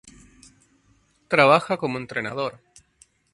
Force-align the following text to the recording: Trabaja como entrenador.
Trabaja 1.27 1.77
como 1.77 1.95
entrenador. 1.99 2.59